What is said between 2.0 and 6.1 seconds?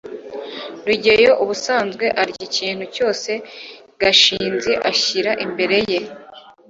arya ikintu cyose gashinzi ashyira imbere ye